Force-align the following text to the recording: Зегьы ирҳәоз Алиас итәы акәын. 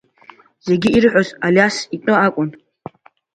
Зегьы 0.65 0.89
ирҳәоз 0.95 1.29
Алиас 1.45 1.75
итәы 1.95 2.13
акәын. 2.25 2.49